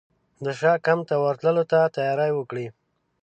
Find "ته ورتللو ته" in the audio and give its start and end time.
1.09-1.79